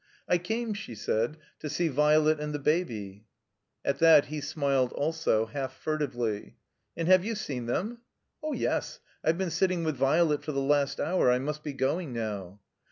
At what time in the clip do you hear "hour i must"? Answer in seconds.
10.99-11.61